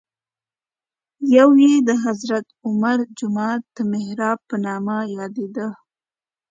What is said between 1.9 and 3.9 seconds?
حضرت عمر جومات د